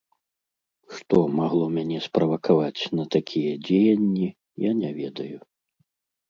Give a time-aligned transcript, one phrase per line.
[0.95, 4.27] Што магло мяне справакаваць на такія дзеянні,
[4.65, 5.37] я не ведаю.